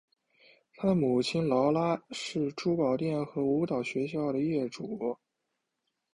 [0.73, 5.19] 她的母亲劳拉是珠宝店和舞蹈学校的业主。